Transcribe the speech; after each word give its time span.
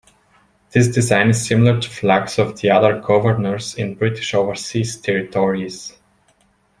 This 0.71 0.87
design 0.87 1.29
is 1.29 1.45
similar 1.45 1.79
to 1.79 1.87
flags 1.87 2.39
of 2.39 2.59
the 2.59 2.71
other 2.71 2.99
Governors 2.99 3.75
in 3.75 3.93
British 3.93 4.33
overseas 4.33 4.99
territories. 4.99 5.93